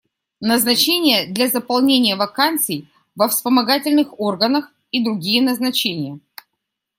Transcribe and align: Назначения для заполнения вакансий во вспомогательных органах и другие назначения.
Назначения 0.39 1.31
для 1.31 1.47
заполнения 1.47 2.15
вакансий 2.15 2.87
во 3.15 3.27
вспомогательных 3.27 4.19
органах 4.19 4.71
и 4.91 5.03
другие 5.05 5.43
назначения. 5.43 6.19